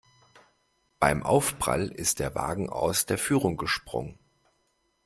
Beim 0.99 1.21
Aufprall 1.21 1.89
ist 1.89 2.17
der 2.17 2.33
Wagen 2.33 2.71
aus 2.71 3.05
der 3.05 3.19
Führung 3.19 3.55
gesprungen. 3.55 4.17